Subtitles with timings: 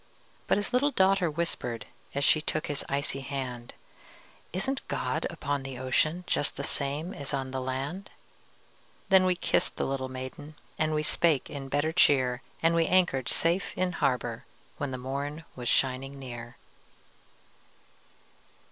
[0.47, 3.71] But his little daughter whispered, As she took his icy hand,
[4.51, 8.09] "Isn't God upon the ocean, Just the same as on the land?"
[9.09, 13.29] Then we kissed the little maiden, And we spake in better cheer, And we anchored
[13.29, 14.43] safe in harbor
[14.77, 16.55] When the morn was shining clear.